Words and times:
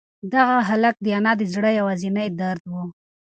دغه 0.33 0.57
هلک 0.69 0.95
د 1.01 1.07
انا 1.17 1.33
د 1.39 1.43
زړه 1.53 1.69
یوازینۍ 1.79 2.27
درد 2.39 2.63
و. 2.71 2.73